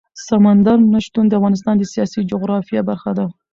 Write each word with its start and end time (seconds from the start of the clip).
سمندر 0.27 0.77
نه 0.93 0.99
شتون 1.05 1.25
د 1.27 1.33
افغانستان 1.39 1.75
د 1.77 1.83
سیاسي 1.93 2.19
جغرافیه 2.31 2.81
برخه 2.89 3.11
ده. 3.17 3.25